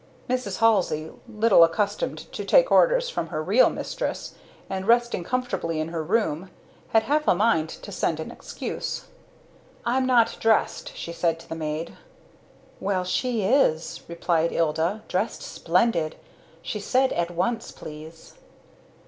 [0.27, 0.57] Mrs.
[0.57, 4.33] Halsey, little accustomed to take orders from her real mistress,
[4.67, 6.49] and resting comfortably in her room,
[6.87, 9.05] had half a mind to send an excuse.
[9.85, 11.95] "I'm not dressed," she said to the maid.
[12.79, 16.15] "Well she is!" replied Ilda, "dressed splendid.
[16.63, 18.33] She said 'at once, please.'"